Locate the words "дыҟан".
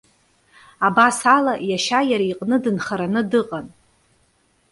3.31-3.67